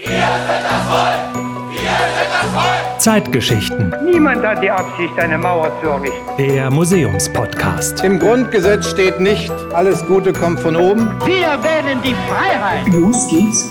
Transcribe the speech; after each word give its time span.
Wir 0.00 0.10
sind 0.10 0.62
das 0.62 0.82
Volk! 0.86 1.72
Wir 1.72 1.80
sind 1.80 2.30
das 2.30 2.52
Volk! 2.52 3.00
Zeitgeschichten. 3.00 3.94
Niemand 4.04 4.46
hat 4.46 4.62
die 4.62 4.70
Absicht, 4.70 5.18
eine 5.18 5.36
Mauer 5.36 5.72
zu 5.80 5.88
errichten. 5.88 6.36
Der 6.38 6.70
Museumspodcast. 6.70 8.04
Im 8.04 8.20
Grundgesetz 8.20 8.88
steht 8.88 9.18
nicht, 9.18 9.50
alles 9.72 10.06
Gute 10.06 10.32
kommt 10.32 10.60
von 10.60 10.76
oben. 10.76 11.08
Wir 11.26 11.62
wählen 11.64 12.00
die 12.04 12.14
Freiheit. 12.28 12.86
Los 12.92 13.28
geht's. 13.28 13.68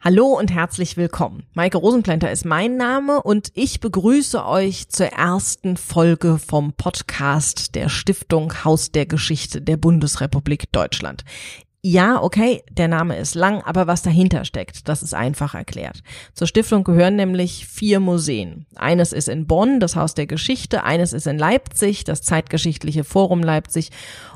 Hallo 0.00 0.26
und 0.26 0.52
herzlich 0.52 0.96
willkommen. 0.96 1.46
Maike 1.54 1.78
Rosenplanter 1.78 2.30
ist 2.30 2.44
mein 2.44 2.76
Name 2.76 3.20
und 3.20 3.50
ich 3.54 3.80
begrüße 3.80 4.46
euch 4.46 4.88
zur 4.88 5.06
ersten 5.06 5.76
Folge 5.76 6.38
vom 6.38 6.74
Podcast 6.74 7.74
der 7.74 7.88
Stiftung 7.88 8.64
Haus 8.64 8.92
der 8.92 9.06
Geschichte 9.06 9.60
der 9.60 9.78
Bundesrepublik 9.78 10.70
Deutschland. 10.70 11.24
Ja, 11.88 12.20
okay, 12.20 12.64
der 12.68 12.88
Name 12.88 13.16
ist 13.16 13.36
lang, 13.36 13.62
aber 13.62 13.86
was 13.86 14.02
dahinter 14.02 14.44
steckt, 14.44 14.88
das 14.88 15.04
ist 15.04 15.14
einfach 15.14 15.54
erklärt. 15.54 16.02
Zur 16.34 16.48
Stiftung 16.48 16.82
gehören 16.82 17.14
nämlich 17.14 17.64
vier 17.64 18.00
Museen. 18.00 18.66
Eines 18.74 19.12
ist 19.12 19.28
in 19.28 19.46
Bonn, 19.46 19.78
das 19.78 19.94
Haus 19.94 20.14
der 20.14 20.26
Geschichte, 20.26 20.82
eines 20.82 21.12
ist 21.12 21.28
in 21.28 21.38
Leipzig, 21.38 22.02
das 22.02 22.22
Zeitgeschichtliche 22.22 23.04
Forum 23.04 23.40
Leipzig 23.40 23.90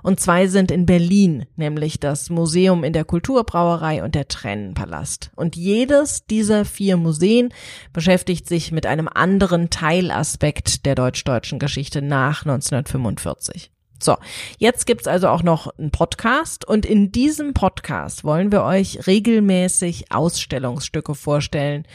und 0.04 0.20
zwei 0.20 0.46
sind 0.46 0.70
in 0.70 0.86
Berlin, 0.86 1.44
nämlich 1.56 1.98
das 1.98 2.30
Museum 2.30 2.84
in 2.84 2.92
der 2.92 3.04
Kulturbrauerei 3.04 4.04
und 4.04 4.14
der 4.14 4.28
Tränenpalast. 4.28 5.32
Und 5.34 5.56
jedes 5.56 6.26
dieser 6.26 6.64
vier 6.64 6.96
Museen 6.96 7.52
beschäftigt 7.92 8.46
sich 8.46 8.70
mit 8.70 8.86
einem 8.86 9.08
anderen 9.08 9.70
Teilaspekt 9.70 10.86
der 10.86 10.94
deutsch-deutschen 10.94 11.58
Geschichte 11.58 12.00
nach 12.00 12.42
1945. 12.42 13.72
So, 14.02 14.16
jetzt 14.58 14.86
gibt's 14.86 15.06
also 15.06 15.28
auch 15.28 15.42
noch 15.42 15.66
einen 15.78 15.90
Podcast 15.90 16.66
und 16.66 16.86
in 16.86 17.12
diesem 17.12 17.54
Podcast 17.54 18.24
wollen 18.24 18.50
wir 18.50 18.62
euch 18.62 19.06
regelmäßig 19.06 20.10
Ausstellungsstücke 20.10 21.14
vorstellen, 21.14 21.86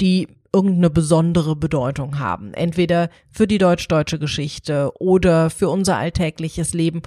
die 0.00 0.28
irgendeine 0.52 0.90
besondere 0.90 1.54
Bedeutung 1.54 2.18
haben. 2.18 2.54
Entweder 2.54 3.10
für 3.30 3.46
die 3.46 3.58
deutsch-deutsche 3.58 4.18
Geschichte 4.18 4.92
oder 4.98 5.50
für 5.50 5.68
unser 5.68 5.96
alltägliches 5.96 6.72
Leben 6.72 7.02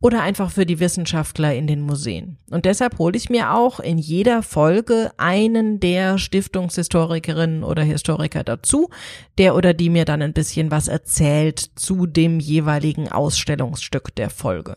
oder 0.00 0.22
einfach 0.22 0.50
für 0.50 0.66
die 0.66 0.78
Wissenschaftler 0.78 1.54
in 1.54 1.66
den 1.66 1.80
Museen. 1.80 2.36
Und 2.50 2.64
deshalb 2.64 2.98
hole 2.98 3.16
ich 3.16 3.30
mir 3.30 3.54
auch 3.54 3.80
in 3.80 3.98
jeder 3.98 4.42
Folge 4.42 5.10
einen 5.16 5.80
der 5.80 6.18
Stiftungshistorikerinnen 6.18 7.64
oder 7.64 7.82
Historiker 7.82 8.44
dazu, 8.44 8.90
der 9.38 9.54
oder 9.54 9.72
die 9.72 9.90
mir 9.90 10.04
dann 10.04 10.22
ein 10.22 10.34
bisschen 10.34 10.70
was 10.70 10.88
erzählt 10.88 11.58
zu 11.76 12.06
dem 12.06 12.40
jeweiligen 12.40 13.10
Ausstellungsstück 13.10 14.14
der 14.14 14.30
Folge. 14.30 14.74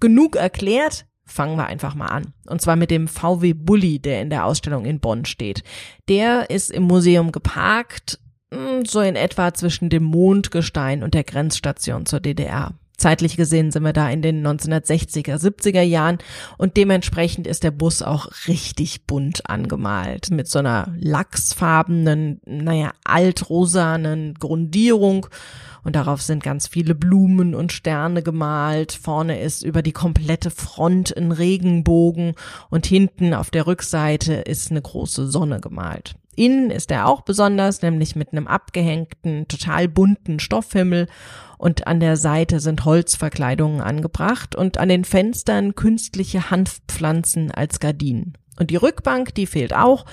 Genug 0.00 0.36
erklärt, 0.36 1.06
fangen 1.24 1.56
wir 1.56 1.66
einfach 1.66 1.94
mal 1.94 2.06
an. 2.06 2.34
Und 2.46 2.60
zwar 2.60 2.76
mit 2.76 2.90
dem 2.90 3.06
VW 3.06 3.52
Bulli, 3.54 4.00
der 4.00 4.20
in 4.20 4.30
der 4.30 4.44
Ausstellung 4.44 4.84
in 4.84 5.00
Bonn 5.00 5.24
steht. 5.24 5.62
Der 6.08 6.50
ist 6.50 6.70
im 6.70 6.82
Museum 6.82 7.30
geparkt, 7.30 8.18
hm, 8.52 8.84
so 8.84 9.00
in 9.00 9.14
etwa 9.14 9.54
zwischen 9.54 9.90
dem 9.90 10.02
Mondgestein 10.02 11.04
und 11.04 11.14
der 11.14 11.24
Grenzstation 11.24 12.04
zur 12.04 12.18
DDR. 12.18 12.74
Zeitlich 13.00 13.38
gesehen 13.38 13.70
sind 13.70 13.82
wir 13.82 13.94
da 13.94 14.10
in 14.10 14.20
den 14.20 14.46
1960er, 14.46 15.36
70er 15.36 15.80
Jahren 15.80 16.18
und 16.58 16.76
dementsprechend 16.76 17.46
ist 17.46 17.64
der 17.64 17.70
Bus 17.70 18.02
auch 18.02 18.28
richtig 18.46 19.06
bunt 19.06 19.48
angemalt 19.48 20.30
mit 20.30 20.48
so 20.48 20.58
einer 20.58 20.92
lachsfarbenen, 20.98 22.42
naja, 22.44 22.92
altrosanen 23.04 24.34
Grundierung 24.34 25.28
und 25.82 25.96
darauf 25.96 26.20
sind 26.20 26.42
ganz 26.42 26.68
viele 26.68 26.94
Blumen 26.94 27.54
und 27.54 27.72
Sterne 27.72 28.22
gemalt. 28.22 28.92
Vorne 28.92 29.40
ist 29.40 29.62
über 29.62 29.80
die 29.80 29.92
komplette 29.92 30.50
Front 30.50 31.16
ein 31.16 31.32
Regenbogen 31.32 32.34
und 32.68 32.84
hinten 32.84 33.32
auf 33.32 33.50
der 33.50 33.66
Rückseite 33.66 34.34
ist 34.34 34.70
eine 34.70 34.82
große 34.82 35.26
Sonne 35.30 35.58
gemalt. 35.58 36.16
Innen 36.36 36.70
ist 36.70 36.90
er 36.90 37.06
auch 37.08 37.22
besonders, 37.22 37.82
nämlich 37.82 38.16
mit 38.16 38.32
einem 38.32 38.46
abgehängten, 38.46 39.48
total 39.48 39.88
bunten 39.88 40.38
Stoffhimmel 40.38 41.06
und 41.58 41.86
an 41.86 42.00
der 42.00 42.16
Seite 42.16 42.60
sind 42.60 42.84
Holzverkleidungen 42.84 43.80
angebracht 43.80 44.54
und 44.54 44.78
an 44.78 44.88
den 44.88 45.04
Fenstern 45.04 45.74
künstliche 45.74 46.50
Hanfpflanzen 46.50 47.50
als 47.50 47.80
Gardinen. 47.80 48.38
Und 48.58 48.70
die 48.70 48.76
Rückbank, 48.76 49.34
die 49.34 49.46
fehlt 49.46 49.74
auch 49.74 50.06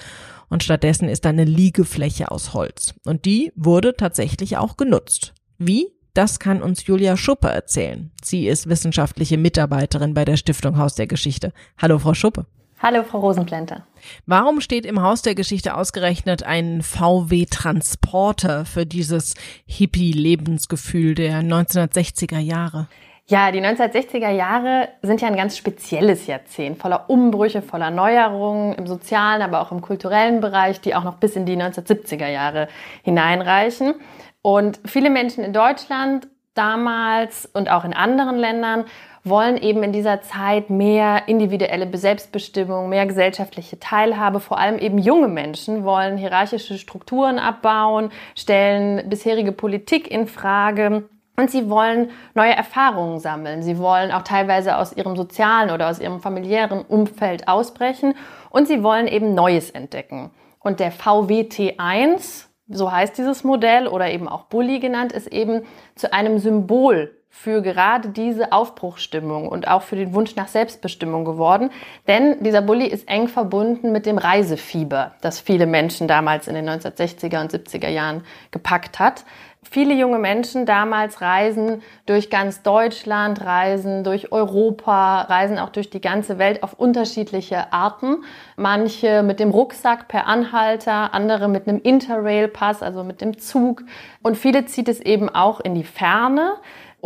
und 0.50 0.64
stattdessen 0.64 1.10
ist 1.10 1.26
da 1.26 1.30
eine 1.30 1.46
Liegefläche 1.46 2.32
aus 2.32 2.54
Holz. 2.54 2.94
Und 3.06 3.26
die 3.26 3.52
wurde 3.56 3.96
tatsächlich 3.96 4.58
auch 4.58 4.78
genutzt. 4.78 5.34
Wie? 5.58 5.88
Das 6.14 6.40
kann 6.40 6.64
uns 6.64 6.88
Julia 6.88 7.16
Schuppe 7.16 7.50
erzählen. 7.50 8.12
Sie 8.24 8.48
ist 8.48 8.68
wissenschaftliche 8.68 9.38
Mitarbeiterin 9.38 10.16
bei 10.16 10.26
der 10.26 10.38
Stiftung 10.38 10.78
Haus 10.78 10.96
der 10.96 11.06
Geschichte. 11.06 11.54
Hallo, 11.78 12.00
Frau 12.00 12.16
Schuppe. 12.16 12.48
Hallo, 12.80 13.04
Frau 13.04 13.20
Rosenplente. 13.20 13.82
Warum 14.28 14.62
steht 14.62 14.86
im 14.86 15.02
Haus 15.02 15.24
der 15.24 15.34
Geschichte 15.34 15.76
ausgerechnet 15.76 16.44
ein 16.44 16.84
VW-Transporter 16.84 18.66
für 18.66 18.86
dieses 18.86 19.34
Hippie-Lebensgefühl 19.66 21.16
der 21.16 21.42
1960er 21.42 22.38
Jahre? 22.38 22.88
Ja, 23.26 23.52
die 23.52 23.62
1960er 23.62 24.30
Jahre 24.30 24.90
sind 25.02 25.22
ja 25.22 25.28
ein 25.28 25.36
ganz 25.36 25.58
spezielles 25.58 26.28
Jahrzehnt, 26.28 26.78
voller 26.78 27.10
Umbrüche, 27.10 27.64
voller 27.64 27.90
Neuerungen 27.90 28.76
im 28.76 28.86
sozialen, 28.86 29.42
aber 29.42 29.62
auch 29.62 29.72
im 29.72 29.82
kulturellen 29.82 30.40
Bereich, 30.40 30.80
die 30.80 30.94
auch 30.94 31.04
noch 31.04 31.16
bis 31.16 31.36
in 31.36 31.48
die 31.48 31.58
1970er 31.58 32.28
Jahre 32.28 32.68
hineinreichen. 33.02 33.96
Und 34.44 34.80
viele 34.86 35.10
Menschen 35.10 35.44
in 35.44 35.52
Deutschland 35.52 36.28
damals 36.54 37.48
und 37.48 37.70
auch 37.70 37.84
in 37.84 37.94
anderen 37.94 38.38
Ländern 38.38 38.86
wollen 39.30 39.58
eben 39.58 39.84
in 39.84 39.92
dieser 39.92 40.22
Zeit 40.22 40.70
mehr 40.70 41.28
individuelle 41.28 41.90
Selbstbestimmung, 41.98 42.90
mehr 42.90 43.06
gesellschaftliche 43.06 43.80
Teilhabe. 43.80 44.40
Vor 44.40 44.58
allem 44.58 44.80
eben 44.80 44.98
junge 44.98 45.28
Menschen 45.28 45.84
wollen 45.84 46.18
hierarchische 46.18 46.78
Strukturen 46.78 47.40
abbauen, 47.40 48.12
stellen 48.36 49.10
bisherige 49.10 49.52
Politik 49.52 50.10
in 50.10 50.28
Frage. 50.28 51.10
Und 51.40 51.52
sie 51.52 51.70
wollen 51.70 52.10
neue 52.34 52.56
Erfahrungen 52.56 53.20
sammeln. 53.20 53.62
Sie 53.62 53.78
wollen 53.78 54.12
auch 54.12 54.24
teilweise 54.24 54.78
aus 54.78 54.94
ihrem 54.94 55.16
sozialen 55.16 55.70
oder 55.70 55.90
aus 55.90 56.00
ihrem 56.00 56.20
familiären 56.20 56.82
Umfeld 56.82 57.48
ausbrechen. 57.48 58.16
Und 58.50 58.68
sie 58.68 58.82
wollen 58.82 59.08
eben 59.08 59.36
Neues 59.36 59.70
entdecken. 59.70 60.32
Und 60.60 60.80
der 60.80 60.92
VWT1, 60.92 62.46
so 62.70 62.92
heißt 62.92 63.18
dieses 63.18 63.44
Modell 63.44 63.88
oder 63.88 64.10
eben 64.10 64.28
auch 64.28 64.46
Bully 64.46 64.80
genannt, 64.80 65.12
ist 65.12 65.28
eben 65.28 65.62
zu 65.96 66.12
einem 66.12 66.40
Symbol 66.40 67.17
für 67.40 67.62
gerade 67.62 68.10
diese 68.10 68.52
Aufbruchstimmung 68.52 69.48
und 69.48 69.68
auch 69.68 69.84
für 69.84 69.96
den 69.96 70.16
Wunsch 70.16 70.36
nach 70.36 70.48
Selbstbestimmung 70.48 71.24
geworden. 71.24 71.70
Denn 72.08 72.44
dieser 72.44 72.64
Bulli 72.64 72.88
ist 72.88 73.08
eng 73.08 73.28
verbunden 73.28 73.92
mit 73.92 74.08
dem 74.08 74.18
Reisefieber, 74.18 75.14
das 75.22 75.40
viele 75.40 75.68
Menschen 75.68 76.08
damals 76.08 76.48
in 76.48 76.56
den 76.56 76.68
1960er 76.68 77.40
und 77.40 77.54
70er 77.54 77.90
Jahren 77.90 78.24
gepackt 78.50 78.98
hat. 78.98 79.24
Viele 79.70 79.94
junge 79.94 80.18
Menschen 80.18 80.66
damals 80.66 81.22
reisen 81.22 81.82
durch 82.06 82.30
ganz 82.30 82.64
Deutschland, 82.64 83.44
reisen 83.44 84.04
durch 84.04 84.32
Europa, 84.32 85.22
reisen 85.22 85.60
auch 85.60 85.70
durch 85.70 85.90
die 85.90 86.00
ganze 86.00 86.38
Welt 86.40 86.64
auf 86.64 86.74
unterschiedliche 86.74 87.74
Arten. 87.74 88.24
Manche 88.56 89.24
mit 89.24 89.40
dem 89.40 89.52
Rucksack 89.52 90.08
per 90.08 90.26
Anhalter, 90.26 91.14
andere 91.14 91.50
mit 91.50 91.68
einem 91.68 91.80
Interrail-Pass, 91.82 92.82
also 92.82 93.04
mit 93.04 93.20
dem 93.20 93.38
Zug. 93.38 93.84
Und 94.24 94.38
viele 94.38 94.66
zieht 94.66 94.88
es 94.88 95.02
eben 95.02 95.28
auch 95.30 95.60
in 95.60 95.76
die 95.76 95.84
Ferne. 95.84 96.56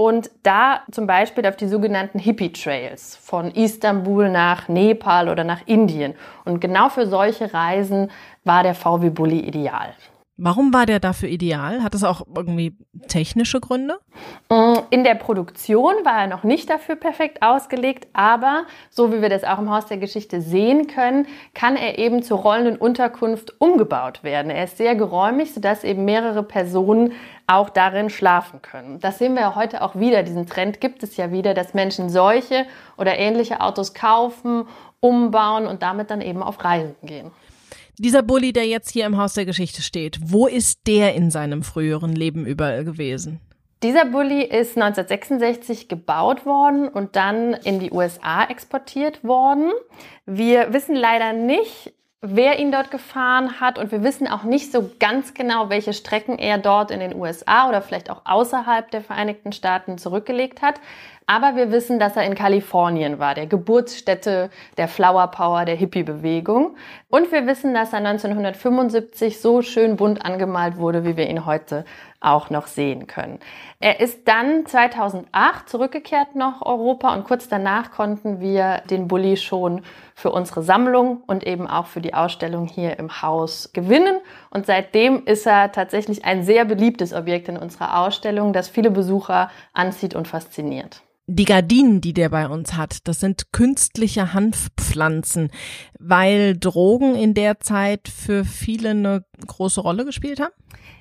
Und 0.01 0.31
da 0.41 0.79
zum 0.89 1.05
Beispiel 1.05 1.45
auf 1.45 1.57
die 1.57 1.67
sogenannten 1.67 2.17
Hippie 2.17 2.51
Trails 2.51 3.15
von 3.17 3.51
Istanbul 3.51 4.29
nach 4.29 4.67
Nepal 4.67 5.29
oder 5.29 5.43
nach 5.43 5.67
Indien. 5.67 6.15
Und 6.43 6.59
genau 6.59 6.89
für 6.89 7.05
solche 7.05 7.53
Reisen 7.53 8.09
war 8.43 8.63
der 8.63 8.73
VW 8.73 9.11
Bulli 9.11 9.41
ideal. 9.41 9.93
Warum 10.43 10.73
war 10.73 10.87
der 10.87 10.99
dafür 10.99 11.29
ideal? 11.29 11.83
Hat 11.83 11.93
es 11.93 12.03
auch 12.03 12.25
irgendwie 12.35 12.75
technische 13.07 13.59
Gründe? 13.59 13.99
Mm, 14.49 14.73
in 14.89 15.03
der 15.03 15.13
Produktion 15.13 15.93
war 16.03 16.21
er 16.21 16.27
noch 16.27 16.43
nicht 16.43 16.67
dafür 16.67 16.95
perfekt 16.95 17.43
ausgelegt, 17.43 18.07
aber 18.13 18.63
so 18.89 19.13
wie 19.13 19.21
wir 19.21 19.29
das 19.29 19.43
auch 19.43 19.59
im 19.59 19.69
Haus 19.69 19.85
der 19.85 19.97
Geschichte 19.97 20.41
sehen 20.41 20.87
können, 20.87 21.27
kann 21.53 21.75
er 21.75 21.99
eben 21.99 22.23
zur 22.23 22.39
rollenden 22.39 22.77
Unterkunft 22.77 23.53
umgebaut 23.61 24.23
werden. 24.23 24.49
Er 24.49 24.63
ist 24.63 24.77
sehr 24.77 24.95
geräumig, 24.95 25.53
sodass 25.53 25.83
eben 25.83 26.05
mehrere 26.05 26.41
Personen 26.41 27.13
auch 27.45 27.69
darin 27.69 28.09
schlafen 28.09 28.63
können. 28.63 28.99
Das 28.99 29.19
sehen 29.19 29.35
wir 29.35 29.41
ja 29.41 29.55
heute 29.55 29.83
auch 29.83 29.93
wieder. 29.93 30.23
Diesen 30.23 30.47
Trend 30.47 30.81
gibt 30.81 31.03
es 31.03 31.17
ja 31.17 31.31
wieder, 31.31 31.53
dass 31.53 31.75
Menschen 31.75 32.09
solche 32.09 32.65
oder 32.97 33.15
ähnliche 33.19 33.61
Autos 33.61 33.93
kaufen, 33.93 34.65
umbauen 35.01 35.67
und 35.67 35.83
damit 35.83 36.09
dann 36.09 36.21
eben 36.21 36.41
auf 36.41 36.63
Reisen 36.63 36.95
gehen. 37.03 37.29
Dieser 37.97 38.23
Bulli, 38.23 38.53
der 38.53 38.67
jetzt 38.67 38.91
hier 38.91 39.05
im 39.05 39.17
Haus 39.17 39.33
der 39.33 39.45
Geschichte 39.45 39.81
steht, 39.81 40.19
wo 40.23 40.47
ist 40.47 40.87
der 40.87 41.13
in 41.13 41.29
seinem 41.29 41.63
früheren 41.63 42.13
Leben 42.13 42.45
überall 42.45 42.83
gewesen? 42.83 43.39
Dieser 43.83 44.05
Bulli 44.05 44.43
ist 44.43 44.77
1966 44.77 45.87
gebaut 45.87 46.45
worden 46.45 46.87
und 46.87 47.15
dann 47.15 47.53
in 47.53 47.79
die 47.79 47.91
USA 47.91 48.43
exportiert 48.43 49.23
worden. 49.23 49.71
Wir 50.27 50.71
wissen 50.71 50.95
leider 50.95 51.33
nicht, 51.33 51.91
wer 52.21 52.59
ihn 52.59 52.71
dort 52.71 52.91
gefahren 52.91 53.59
hat 53.59 53.79
und 53.79 53.91
wir 53.91 54.03
wissen 54.03 54.27
auch 54.27 54.43
nicht 54.43 54.71
so 54.71 54.91
ganz 54.99 55.33
genau, 55.33 55.69
welche 55.69 55.93
Strecken 55.93 56.37
er 56.37 56.59
dort 56.59 56.91
in 56.91 56.99
den 56.99 57.15
USA 57.15 57.67
oder 57.67 57.81
vielleicht 57.81 58.11
auch 58.11 58.21
außerhalb 58.25 58.91
der 58.91 59.01
Vereinigten 59.01 59.51
Staaten 59.51 59.97
zurückgelegt 59.97 60.61
hat. 60.61 60.79
Aber 61.31 61.55
wir 61.55 61.71
wissen, 61.71 61.97
dass 61.97 62.17
er 62.17 62.25
in 62.25 62.35
Kalifornien 62.35 63.17
war, 63.17 63.35
der 63.35 63.47
Geburtsstätte 63.47 64.49
der 64.75 64.89
Flower 64.89 65.27
Power, 65.27 65.63
der 65.63 65.77
Hippie-Bewegung. 65.77 66.75
Und 67.07 67.31
wir 67.31 67.47
wissen, 67.47 67.73
dass 67.73 67.93
er 67.93 67.99
1975 67.99 69.39
so 69.39 69.61
schön 69.61 69.95
bunt 69.95 70.25
angemalt 70.25 70.75
wurde, 70.75 71.05
wie 71.05 71.15
wir 71.15 71.29
ihn 71.29 71.45
heute 71.45 71.85
auch 72.19 72.49
noch 72.49 72.67
sehen 72.67 73.07
können. 73.07 73.39
Er 73.79 74.01
ist 74.01 74.27
dann 74.27 74.65
2008 74.65 75.69
zurückgekehrt 75.69 76.35
nach 76.35 76.61
Europa 76.63 77.13
und 77.13 77.23
kurz 77.23 77.47
danach 77.47 77.91
konnten 77.91 78.41
wir 78.41 78.81
den 78.89 79.07
Bulli 79.07 79.37
schon 79.37 79.83
für 80.13 80.33
unsere 80.33 80.63
Sammlung 80.63 81.23
und 81.27 81.47
eben 81.47 81.65
auch 81.65 81.85
für 81.85 82.01
die 82.01 82.13
Ausstellung 82.13 82.67
hier 82.67 82.99
im 82.99 83.21
Haus 83.21 83.71
gewinnen. 83.71 84.17
Und 84.49 84.65
seitdem 84.65 85.23
ist 85.23 85.47
er 85.47 85.71
tatsächlich 85.71 86.25
ein 86.25 86.43
sehr 86.43 86.65
beliebtes 86.65 87.13
Objekt 87.13 87.47
in 87.47 87.55
unserer 87.55 88.01
Ausstellung, 88.01 88.51
das 88.51 88.67
viele 88.67 88.91
Besucher 88.91 89.49
anzieht 89.71 90.13
und 90.13 90.27
fasziniert. 90.27 91.01
Die 91.33 91.45
Gardinen, 91.45 92.01
die 92.01 92.11
der 92.11 92.27
bei 92.27 92.45
uns 92.45 92.73
hat, 92.73 93.07
das 93.07 93.21
sind 93.21 93.53
künstliche 93.53 94.33
Hanfpflanzen, 94.33 95.49
weil 95.97 96.57
Drogen 96.57 97.15
in 97.15 97.33
der 97.33 97.61
Zeit 97.61 98.09
für 98.09 98.43
viele 98.43 98.89
eine 98.89 99.23
große 99.47 99.81
Rolle 99.81 100.05
gespielt 100.05 100.39
haben? 100.39 100.53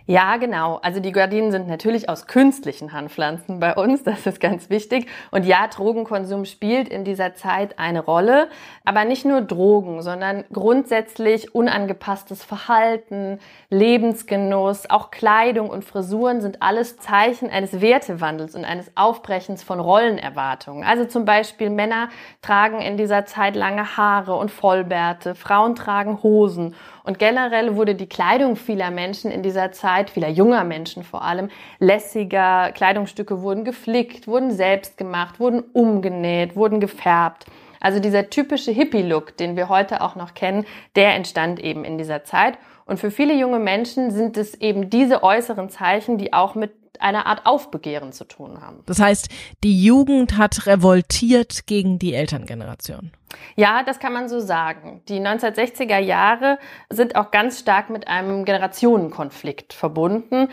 Ja, 0.06 0.38
genau. 0.38 0.80
Also 0.82 0.98
die 0.98 1.12
Gardinen 1.12 1.52
sind 1.52 1.68
natürlich 1.68 2.08
aus 2.08 2.26
künstlichen 2.26 2.92
Handpflanzen 2.92 3.60
bei 3.60 3.74
uns, 3.76 4.02
das 4.02 4.26
ist 4.26 4.40
ganz 4.40 4.68
wichtig. 4.68 5.06
Und 5.30 5.46
ja, 5.46 5.68
Drogenkonsum 5.68 6.46
spielt 6.46 6.88
in 6.88 7.04
dieser 7.04 7.34
Zeit 7.34 7.78
eine 7.78 8.00
Rolle, 8.00 8.48
aber 8.84 9.04
nicht 9.04 9.24
nur 9.24 9.40
Drogen, 9.40 10.02
sondern 10.02 10.44
grundsätzlich 10.52 11.54
unangepasstes 11.54 12.42
Verhalten, 12.42 13.38
Lebensgenuss, 13.68 14.90
auch 14.90 15.12
Kleidung 15.12 15.70
und 15.70 15.84
Frisuren 15.84 16.40
sind 16.40 16.60
alles 16.60 16.96
Zeichen 16.96 17.48
eines 17.48 17.80
Wertewandels 17.80 18.56
und 18.56 18.64
eines 18.64 18.90
Aufbrechens 18.96 19.62
von 19.62 19.78
Rollenerwartungen. 19.78 20.82
Also 20.82 21.04
zum 21.04 21.24
Beispiel 21.24 21.70
Männer 21.70 22.08
tragen 22.42 22.80
in 22.80 22.96
dieser 22.96 23.26
Zeit 23.26 23.54
lange 23.54 23.96
Haare 23.96 24.34
und 24.34 24.50
Vollbärte, 24.50 25.36
Frauen 25.36 25.76
tragen 25.76 26.22
Hosen 26.24 26.74
und 27.10 27.18
generell 27.18 27.74
wurde 27.74 27.96
die 27.96 28.08
Kleidung 28.08 28.54
vieler 28.54 28.92
Menschen 28.92 29.32
in 29.32 29.42
dieser 29.42 29.72
Zeit, 29.72 30.10
vieler 30.10 30.28
junger 30.28 30.62
Menschen 30.62 31.02
vor 31.02 31.24
allem, 31.24 31.48
lässiger. 31.80 32.70
Kleidungsstücke 32.70 33.42
wurden 33.42 33.64
geflickt, 33.64 34.28
wurden 34.28 34.52
selbst 34.52 34.96
gemacht, 34.96 35.40
wurden 35.40 35.64
umgenäht, 35.72 36.54
wurden 36.54 36.78
gefärbt. 36.78 37.46
Also 37.80 37.98
dieser 37.98 38.30
typische 38.30 38.70
Hippie-Look, 38.70 39.36
den 39.36 39.56
wir 39.56 39.68
heute 39.68 40.02
auch 40.02 40.14
noch 40.14 40.34
kennen, 40.34 40.64
der 40.94 41.16
entstand 41.16 41.58
eben 41.58 41.84
in 41.84 41.98
dieser 41.98 42.22
Zeit. 42.22 42.58
Und 42.90 42.98
für 42.98 43.12
viele 43.12 43.34
junge 43.34 43.60
Menschen 43.60 44.10
sind 44.10 44.36
es 44.36 44.56
eben 44.56 44.90
diese 44.90 45.22
äußeren 45.22 45.70
Zeichen, 45.70 46.18
die 46.18 46.32
auch 46.32 46.56
mit 46.56 46.72
einer 46.98 47.24
Art 47.26 47.46
Aufbegehren 47.46 48.12
zu 48.12 48.24
tun 48.24 48.60
haben. 48.60 48.82
Das 48.86 48.98
heißt, 48.98 49.28
die 49.62 49.80
Jugend 49.80 50.36
hat 50.36 50.66
revoltiert 50.66 51.68
gegen 51.68 52.00
die 52.00 52.14
Elterngeneration. 52.14 53.12
Ja, 53.54 53.84
das 53.84 54.00
kann 54.00 54.12
man 54.12 54.28
so 54.28 54.40
sagen. 54.40 55.02
Die 55.08 55.20
1960er 55.20 55.98
Jahre 55.98 56.58
sind 56.88 57.14
auch 57.14 57.30
ganz 57.30 57.60
stark 57.60 57.90
mit 57.90 58.08
einem 58.08 58.44
Generationenkonflikt 58.44 59.72
verbunden 59.72 60.48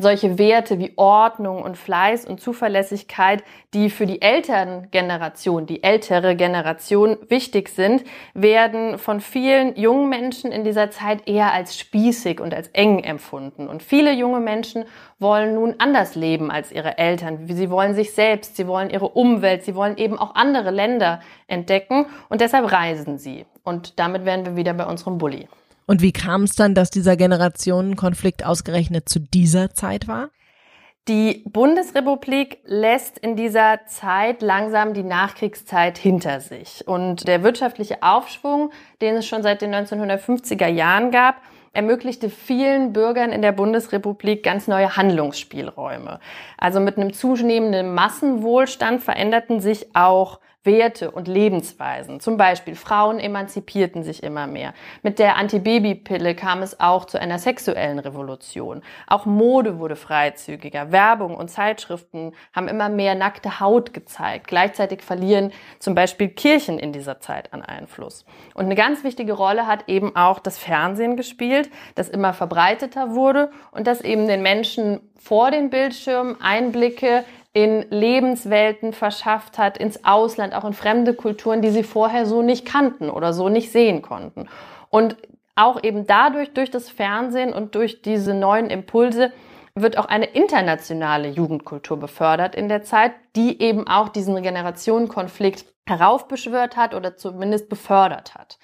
solche 0.00 0.38
Werte 0.38 0.78
wie 0.78 0.92
Ordnung 0.96 1.62
und 1.62 1.76
Fleiß 1.76 2.24
und 2.24 2.40
Zuverlässigkeit, 2.40 3.42
die 3.74 3.90
für 3.90 4.06
die 4.06 4.22
Elterngeneration, 4.22 5.66
die 5.66 5.82
ältere 5.82 6.36
Generation 6.36 7.16
wichtig 7.28 7.68
sind, 7.68 8.04
werden 8.32 8.98
von 8.98 9.20
vielen 9.20 9.76
jungen 9.76 10.08
Menschen 10.08 10.52
in 10.52 10.64
dieser 10.64 10.90
Zeit 10.90 11.26
eher 11.26 11.52
als 11.52 11.76
spießig 11.78 12.40
und 12.40 12.54
als 12.54 12.68
eng 12.68 13.00
empfunden. 13.00 13.68
Und 13.68 13.82
viele 13.82 14.12
junge 14.12 14.40
Menschen 14.40 14.84
wollen 15.18 15.54
nun 15.54 15.74
anders 15.78 16.14
leben 16.14 16.50
als 16.50 16.70
ihre 16.70 16.96
Eltern. 16.96 17.46
Sie 17.48 17.70
wollen 17.70 17.94
sich 17.94 18.12
selbst, 18.12 18.56
sie 18.56 18.66
wollen 18.66 18.90
ihre 18.90 19.08
Umwelt, 19.08 19.64
sie 19.64 19.74
wollen 19.74 19.96
eben 19.96 20.18
auch 20.18 20.34
andere 20.34 20.70
Länder 20.70 21.20
entdecken 21.48 22.06
und 22.28 22.40
deshalb 22.40 22.70
reisen 22.70 23.18
sie. 23.18 23.46
Und 23.64 23.98
damit 23.98 24.24
wären 24.24 24.46
wir 24.46 24.56
wieder 24.56 24.74
bei 24.74 24.86
unserem 24.86 25.18
Bulli. 25.18 25.48
Und 25.88 26.02
wie 26.02 26.12
kam 26.12 26.42
es 26.42 26.54
dann, 26.54 26.74
dass 26.74 26.90
dieser 26.90 27.16
Generationenkonflikt 27.16 28.44
ausgerechnet 28.44 29.08
zu 29.08 29.20
dieser 29.20 29.70
Zeit 29.70 30.06
war? 30.06 30.28
Die 31.08 31.42
Bundesrepublik 31.46 32.58
lässt 32.66 33.16
in 33.16 33.36
dieser 33.36 33.80
Zeit 33.86 34.42
langsam 34.42 34.92
die 34.92 35.02
Nachkriegszeit 35.02 35.96
hinter 35.96 36.40
sich. 36.40 36.86
Und 36.86 37.26
der 37.26 37.42
wirtschaftliche 37.42 38.02
Aufschwung, 38.02 38.70
den 39.00 39.14
es 39.16 39.26
schon 39.26 39.42
seit 39.42 39.62
den 39.62 39.74
1950er 39.74 40.66
Jahren 40.66 41.10
gab, 41.10 41.36
ermöglichte 41.72 42.28
vielen 42.28 42.92
Bürgern 42.92 43.32
in 43.32 43.40
der 43.40 43.52
Bundesrepublik 43.52 44.42
ganz 44.42 44.68
neue 44.68 44.94
Handlungsspielräume. 44.94 46.20
Also 46.58 46.80
mit 46.80 46.98
einem 46.98 47.14
zunehmenden 47.14 47.94
Massenwohlstand 47.94 49.02
veränderten 49.02 49.60
sich 49.60 49.96
auch 49.96 50.38
Werte 50.68 51.10
und 51.10 51.28
Lebensweisen. 51.28 52.20
Zum 52.20 52.36
Beispiel 52.36 52.76
Frauen 52.76 53.18
emanzipierten 53.18 54.02
sich 54.02 54.22
immer 54.22 54.46
mehr. 54.46 54.74
Mit 55.02 55.18
der 55.18 55.36
Antibabypille 55.36 56.34
kam 56.34 56.60
es 56.60 56.78
auch 56.78 57.06
zu 57.06 57.18
einer 57.18 57.38
sexuellen 57.38 57.98
Revolution. 57.98 58.82
Auch 59.06 59.24
Mode 59.24 59.78
wurde 59.78 59.96
freizügiger. 59.96 60.92
Werbung 60.92 61.36
und 61.36 61.48
Zeitschriften 61.48 62.32
haben 62.52 62.68
immer 62.68 62.90
mehr 62.90 63.14
nackte 63.14 63.60
Haut 63.60 63.94
gezeigt. 63.94 64.46
Gleichzeitig 64.46 65.00
verlieren 65.00 65.52
zum 65.78 65.94
Beispiel 65.94 66.28
Kirchen 66.28 66.78
in 66.78 66.92
dieser 66.92 67.18
Zeit 67.18 67.54
an 67.54 67.62
Einfluss. 67.62 68.26
Und 68.52 68.66
eine 68.66 68.74
ganz 68.74 69.04
wichtige 69.04 69.32
Rolle 69.32 69.66
hat 69.66 69.88
eben 69.88 70.14
auch 70.16 70.38
das 70.38 70.58
Fernsehen 70.58 71.16
gespielt, 71.16 71.70
das 71.94 72.10
immer 72.10 72.34
verbreiteter 72.34 73.14
wurde 73.14 73.50
und 73.72 73.86
das 73.86 74.02
eben 74.02 74.28
den 74.28 74.42
Menschen 74.42 75.00
vor 75.16 75.50
den 75.50 75.70
Bildschirmen 75.70 76.40
Einblicke 76.40 77.24
in 77.52 77.86
Lebenswelten 77.90 78.92
verschafft 78.92 79.58
hat, 79.58 79.78
ins 79.78 80.04
Ausland, 80.04 80.54
auch 80.54 80.64
in 80.64 80.74
fremde 80.74 81.14
Kulturen, 81.14 81.62
die 81.62 81.70
sie 81.70 81.82
vorher 81.82 82.26
so 82.26 82.42
nicht 82.42 82.66
kannten 82.66 83.10
oder 83.10 83.32
so 83.32 83.48
nicht 83.48 83.72
sehen 83.72 84.02
konnten. 84.02 84.48
Und 84.90 85.16
auch 85.56 85.82
eben 85.82 86.06
dadurch, 86.06 86.52
durch 86.52 86.70
das 86.70 86.88
Fernsehen 86.88 87.52
und 87.52 87.74
durch 87.74 88.02
diese 88.02 88.34
neuen 88.34 88.70
Impulse, 88.70 89.32
wird 89.74 89.98
auch 89.98 90.06
eine 90.06 90.26
internationale 90.26 91.28
Jugendkultur 91.28 91.98
befördert 91.98 92.54
in 92.54 92.68
der 92.68 92.82
Zeit, 92.82 93.12
die 93.36 93.60
eben 93.60 93.86
auch 93.86 94.08
diesen 94.08 94.40
Generationenkonflikt 94.42 95.66
heraufbeschwört 95.86 96.76
hat 96.76 96.94
oder 96.94 97.16
zumindest 97.16 97.68
befördert 97.68 98.34
hat. 98.34 98.58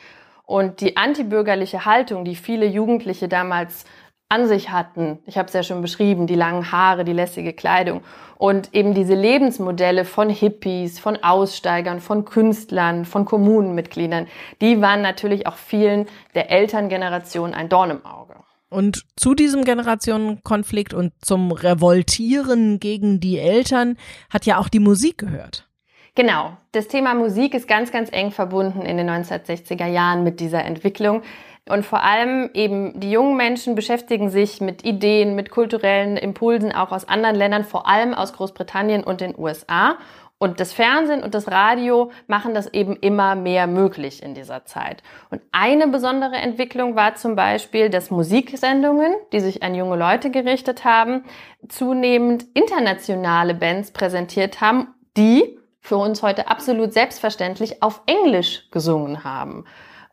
Und 0.46 0.80
die 0.80 0.96
antibürgerliche 0.96 1.86
Haltung, 1.86 2.24
die 2.24 2.36
viele 2.36 2.66
Jugendliche 2.66 3.28
damals 3.28 3.86
an 4.28 4.48
sich 4.48 4.70
hatten. 4.70 5.18
Ich 5.26 5.38
habe 5.38 5.48
es 5.48 5.54
ja 5.54 5.62
schon 5.62 5.82
beschrieben, 5.82 6.26
die 6.26 6.34
langen 6.34 6.72
Haare, 6.72 7.04
die 7.04 7.12
lässige 7.12 7.52
Kleidung 7.52 8.02
und 8.36 8.74
eben 8.74 8.94
diese 8.94 9.14
Lebensmodelle 9.14 10.04
von 10.04 10.28
Hippies, 10.28 10.98
von 10.98 11.22
Aussteigern, 11.22 12.00
von 12.00 12.24
Künstlern, 12.24 13.04
von 13.04 13.24
Kommunenmitgliedern, 13.24 14.26
die 14.60 14.80
waren 14.80 15.02
natürlich 15.02 15.46
auch 15.46 15.56
vielen 15.56 16.06
der 16.34 16.50
Elterngeneration 16.50 17.54
ein 17.54 17.68
Dorn 17.68 17.90
im 17.90 18.04
Auge. 18.04 18.34
Und 18.70 19.04
zu 19.16 19.34
diesem 19.34 19.64
Generationenkonflikt 19.64 20.94
und 20.94 21.12
zum 21.20 21.52
Revoltieren 21.52 22.80
gegen 22.80 23.20
die 23.20 23.38
Eltern 23.38 23.96
hat 24.30 24.46
ja 24.46 24.58
auch 24.58 24.68
die 24.68 24.80
Musik 24.80 25.18
gehört. 25.18 25.68
Genau. 26.16 26.56
Das 26.72 26.88
Thema 26.88 27.14
Musik 27.14 27.54
ist 27.54 27.68
ganz, 27.68 27.92
ganz 27.92 28.10
eng 28.12 28.30
verbunden 28.30 28.82
in 28.82 28.96
den 28.96 29.08
1960er 29.08 29.86
Jahren 29.86 30.24
mit 30.24 30.40
dieser 30.40 30.64
Entwicklung. 30.64 31.22
Und 31.68 31.86
vor 31.86 32.02
allem 32.02 32.50
eben 32.52 33.00
die 33.00 33.10
jungen 33.10 33.36
Menschen 33.36 33.74
beschäftigen 33.74 34.28
sich 34.28 34.60
mit 34.60 34.84
Ideen, 34.84 35.34
mit 35.34 35.50
kulturellen 35.50 36.18
Impulsen 36.18 36.72
auch 36.72 36.92
aus 36.92 37.08
anderen 37.08 37.36
Ländern, 37.36 37.64
vor 37.64 37.88
allem 37.88 38.12
aus 38.12 38.34
Großbritannien 38.34 39.02
und 39.02 39.22
den 39.22 39.34
USA. 39.38 39.96
Und 40.36 40.60
das 40.60 40.74
Fernsehen 40.74 41.22
und 41.22 41.32
das 41.34 41.50
Radio 41.50 42.10
machen 42.26 42.52
das 42.52 42.66
eben 42.74 42.96
immer 42.96 43.34
mehr 43.34 43.66
möglich 43.66 44.22
in 44.22 44.34
dieser 44.34 44.66
Zeit. 44.66 45.02
Und 45.30 45.40
eine 45.52 45.86
besondere 45.86 46.34
Entwicklung 46.34 46.96
war 46.96 47.14
zum 47.14 47.34
Beispiel, 47.34 47.88
dass 47.88 48.10
Musiksendungen, 48.10 49.14
die 49.32 49.40
sich 49.40 49.62
an 49.62 49.74
junge 49.74 49.96
Leute 49.96 50.30
gerichtet 50.30 50.84
haben, 50.84 51.24
zunehmend 51.68 52.44
internationale 52.52 53.54
Bands 53.54 53.92
präsentiert 53.92 54.60
haben, 54.60 54.88
die 55.16 55.58
für 55.80 55.96
uns 55.96 56.22
heute 56.22 56.48
absolut 56.48 56.92
selbstverständlich 56.92 57.82
auf 57.82 58.02
Englisch 58.06 58.68
gesungen 58.70 59.24
haben. 59.24 59.64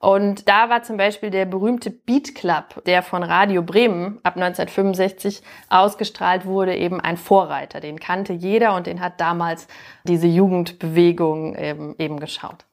Und 0.01 0.49
da 0.49 0.67
war 0.69 0.81
zum 0.81 0.97
Beispiel 0.97 1.29
der 1.29 1.45
berühmte 1.45 1.91
Beat 1.91 2.33
Club, 2.33 2.83
der 2.87 3.03
von 3.03 3.21
Radio 3.21 3.61
Bremen 3.61 4.19
ab 4.23 4.35
1965 4.35 5.43
ausgestrahlt 5.69 6.45
wurde, 6.45 6.75
eben 6.75 6.99
ein 6.99 7.17
Vorreiter. 7.17 7.79
Den 7.79 7.99
kannte 7.99 8.33
jeder 8.33 8.75
und 8.75 8.87
den 8.87 8.99
hat 8.99 9.21
damals 9.21 9.67
diese 10.03 10.25
Jugendbewegung 10.25 11.55
eben, 11.55 11.95
eben 11.99 12.19
geschaut. 12.19 12.65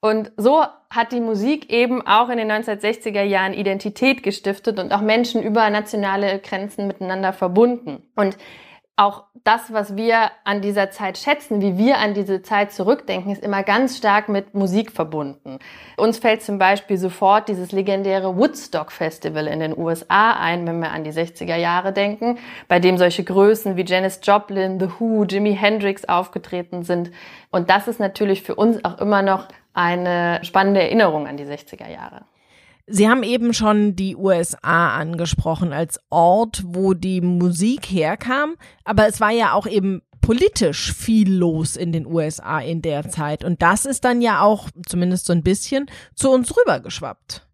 Und 0.00 0.32
so 0.36 0.64
hat 0.90 1.12
die 1.12 1.20
Musik 1.20 1.72
eben 1.72 2.06
auch 2.06 2.28
in 2.28 2.36
den 2.36 2.52
1960er 2.52 3.22
Jahren 3.22 3.54
Identität 3.54 4.22
gestiftet 4.22 4.78
und 4.78 4.92
auch 4.92 5.00
Menschen 5.00 5.42
über 5.42 5.70
nationale 5.70 6.38
Grenzen 6.40 6.86
miteinander 6.86 7.32
verbunden. 7.32 8.02
Und 8.14 8.36
auch 8.96 9.24
das, 9.44 9.72
was 9.74 9.94
wir 9.94 10.30
an 10.44 10.62
dieser 10.62 10.90
Zeit 10.90 11.18
schätzen, 11.18 11.60
wie 11.60 11.76
wir 11.76 11.98
an 11.98 12.14
diese 12.14 12.40
Zeit 12.40 12.72
zurückdenken, 12.72 13.30
ist 13.30 13.44
immer 13.44 13.62
ganz 13.62 13.98
stark 13.98 14.30
mit 14.30 14.54
Musik 14.54 14.90
verbunden. 14.90 15.58
Uns 15.98 16.18
fällt 16.18 16.42
zum 16.42 16.58
Beispiel 16.58 16.96
sofort 16.96 17.48
dieses 17.48 17.72
legendäre 17.72 18.36
Woodstock 18.38 18.90
Festival 18.90 19.46
in 19.48 19.60
den 19.60 19.76
USA 19.76 20.32
ein, 20.32 20.66
wenn 20.66 20.80
wir 20.80 20.92
an 20.92 21.04
die 21.04 21.12
60er 21.12 21.56
Jahre 21.56 21.92
denken, 21.92 22.38
bei 22.68 22.80
dem 22.80 22.96
solche 22.96 23.22
Größen 23.22 23.76
wie 23.76 23.84
Janis 23.84 24.20
Joplin, 24.22 24.80
The 24.80 24.88
Who, 24.98 25.24
Jimi 25.24 25.54
Hendrix 25.54 26.06
aufgetreten 26.06 26.82
sind. 26.82 27.10
Und 27.50 27.68
das 27.68 27.88
ist 27.88 28.00
natürlich 28.00 28.42
für 28.42 28.54
uns 28.54 28.82
auch 28.82 28.98
immer 28.98 29.20
noch 29.20 29.46
eine 29.74 30.40
spannende 30.42 30.80
Erinnerung 30.80 31.26
an 31.26 31.36
die 31.36 31.44
60er 31.44 31.88
Jahre. 31.88 32.22
Sie 32.88 33.08
haben 33.08 33.24
eben 33.24 33.52
schon 33.52 33.96
die 33.96 34.14
USA 34.14 34.96
angesprochen 34.96 35.72
als 35.72 35.98
Ort, 36.08 36.62
wo 36.64 36.94
die 36.94 37.20
Musik 37.20 37.86
herkam, 37.86 38.56
aber 38.84 39.08
es 39.08 39.20
war 39.20 39.32
ja 39.32 39.54
auch 39.54 39.66
eben 39.66 40.02
politisch 40.20 40.92
viel 40.92 41.32
los 41.32 41.76
in 41.76 41.92
den 41.92 42.06
USA 42.06 42.60
in 42.60 42.82
der 42.82 43.08
Zeit 43.08 43.44
und 43.44 43.62
das 43.62 43.86
ist 43.86 44.04
dann 44.04 44.20
ja 44.20 44.40
auch 44.40 44.68
zumindest 44.86 45.26
so 45.26 45.32
ein 45.32 45.42
bisschen 45.42 45.86
zu 46.14 46.30
uns 46.30 46.52
rübergeschwappt. 46.56 47.46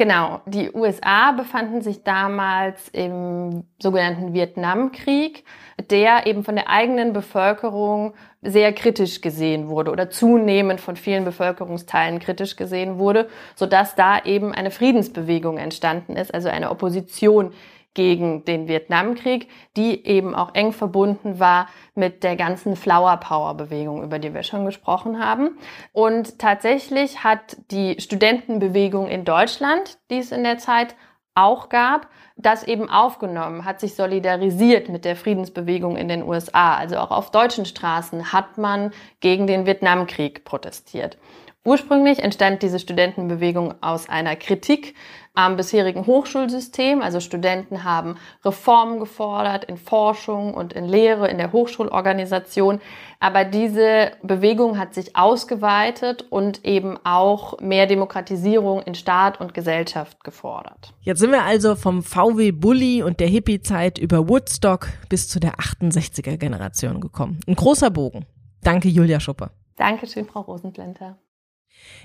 Genau, 0.00 0.40
die 0.46 0.72
USA 0.72 1.32
befanden 1.32 1.82
sich 1.82 2.04
damals 2.04 2.88
im 2.88 3.64
sogenannten 3.78 4.32
Vietnamkrieg, 4.32 5.44
der 5.90 6.26
eben 6.26 6.42
von 6.42 6.54
der 6.54 6.70
eigenen 6.70 7.12
Bevölkerung 7.12 8.14
sehr 8.40 8.72
kritisch 8.72 9.20
gesehen 9.20 9.68
wurde 9.68 9.90
oder 9.90 10.08
zunehmend 10.08 10.80
von 10.80 10.96
vielen 10.96 11.26
Bevölkerungsteilen 11.26 12.18
kritisch 12.18 12.56
gesehen 12.56 12.98
wurde, 12.98 13.28
sodass 13.56 13.94
da 13.94 14.24
eben 14.24 14.54
eine 14.54 14.70
Friedensbewegung 14.70 15.58
entstanden 15.58 16.16
ist, 16.16 16.32
also 16.32 16.48
eine 16.48 16.70
Opposition 16.70 17.52
gegen 17.94 18.44
den 18.44 18.68
Vietnamkrieg, 18.68 19.48
die 19.76 20.06
eben 20.06 20.34
auch 20.34 20.54
eng 20.54 20.72
verbunden 20.72 21.40
war 21.40 21.68
mit 21.94 22.22
der 22.22 22.36
ganzen 22.36 22.76
Flower 22.76 23.16
Power 23.16 23.54
Bewegung, 23.54 24.02
über 24.04 24.18
die 24.18 24.32
wir 24.32 24.42
schon 24.42 24.64
gesprochen 24.64 25.24
haben. 25.24 25.58
Und 25.92 26.38
tatsächlich 26.38 27.24
hat 27.24 27.56
die 27.70 28.00
Studentenbewegung 28.00 29.08
in 29.08 29.24
Deutschland, 29.24 29.98
die 30.10 30.18
es 30.18 30.32
in 30.32 30.44
der 30.44 30.58
Zeit 30.58 30.94
auch 31.34 31.68
gab, 31.68 32.08
das 32.36 32.64
eben 32.64 32.88
aufgenommen, 32.88 33.64
hat 33.64 33.80
sich 33.80 33.94
solidarisiert 33.94 34.88
mit 34.88 35.04
der 35.04 35.16
Friedensbewegung 35.16 35.96
in 35.96 36.08
den 36.08 36.22
USA. 36.22 36.74
Also 36.74 36.96
auch 36.96 37.10
auf 37.10 37.30
deutschen 37.30 37.66
Straßen 37.66 38.32
hat 38.32 38.58
man 38.58 38.92
gegen 39.20 39.46
den 39.46 39.66
Vietnamkrieg 39.66 40.44
protestiert. 40.44 41.18
Ursprünglich 41.62 42.20
entstand 42.20 42.62
diese 42.62 42.78
Studentenbewegung 42.78 43.74
aus 43.82 44.08
einer 44.08 44.34
Kritik 44.34 44.94
am 45.34 45.56
bisherigen 45.56 46.06
Hochschulsystem. 46.06 47.02
Also 47.02 47.20
Studenten 47.20 47.84
haben 47.84 48.16
Reformen 48.42 48.98
gefordert 48.98 49.64
in 49.64 49.76
Forschung 49.76 50.54
und 50.54 50.72
in 50.72 50.86
Lehre, 50.86 51.28
in 51.28 51.36
der 51.36 51.52
Hochschulorganisation. 51.52 52.80
Aber 53.20 53.44
diese 53.44 54.12
Bewegung 54.22 54.78
hat 54.78 54.94
sich 54.94 55.16
ausgeweitet 55.16 56.24
und 56.30 56.64
eben 56.64 56.98
auch 57.04 57.60
mehr 57.60 57.86
Demokratisierung 57.86 58.80
in 58.80 58.94
Staat 58.94 59.38
und 59.38 59.52
Gesellschaft 59.52 60.24
gefordert. 60.24 60.94
Jetzt 61.02 61.20
sind 61.20 61.30
wir 61.30 61.42
also 61.42 61.76
vom 61.76 62.02
VW 62.02 62.52
Bully 62.52 63.02
und 63.02 63.20
der 63.20 63.28
Hippie-Zeit 63.28 63.98
über 63.98 64.30
Woodstock 64.30 64.88
bis 65.10 65.28
zu 65.28 65.38
der 65.38 65.56
68er 65.56 66.38
Generation 66.38 67.02
gekommen. 67.02 67.40
Ein 67.46 67.54
großer 67.54 67.90
Bogen. 67.90 68.24
Danke, 68.62 68.88
Julia 68.88 69.20
Schuppe. 69.20 69.50
Dankeschön, 69.76 70.24
Frau 70.24 70.40
Rosenblenter. 70.40 71.18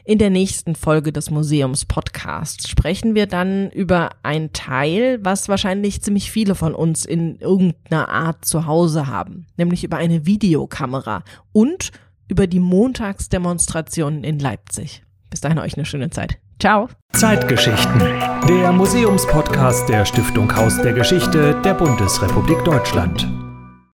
In 0.04 0.18
der 0.18 0.30
nächsten 0.30 0.76
Folge 0.76 1.12
des 1.12 1.32
Museums 1.32 1.86
Podcasts 1.86 2.70
sprechen 2.70 3.16
wir 3.16 3.26
dann 3.26 3.72
über 3.72 4.12
ein 4.24 4.54
Teil, 4.54 5.20
was 5.24 5.50
wahrscheinlich 5.50 6.02
ziemlich 6.02 6.32
viele 6.32 6.56
von 6.56 6.76
uns 6.76 7.06
in 7.06 7.38
irgendeiner 7.40 8.10
Art 8.10 8.46
zu 8.46 8.68
Hause 8.68 9.08
haben, 9.08 9.48
nämlich 9.58 9.84
über 9.84 9.98
eine 9.98 10.26
Videokamera 10.26 11.24
und 11.52 11.92
über 12.28 12.48
die 12.48 12.60
Montagsdemonstrationen 12.60 14.24
in 14.24 14.40
Leipzig. 14.40 15.04
Bis 15.30 15.42
dahin 15.42 15.60
euch 15.60 15.76
eine 15.76 15.86
schöne 15.86 16.10
Zeit. 16.10 16.38
Ciao. 16.60 16.88
Zeitgeschichten. 17.14 18.00
Der 18.48 18.72
Museumspodcast 18.72 19.90
der 19.90 20.06
Stiftung 20.06 20.56
Haus 20.56 20.82
der 20.82 20.94
Geschichte 20.94 21.60
der 21.64 21.74
Bundesrepublik 21.74 22.64
Deutschland. 22.64 23.28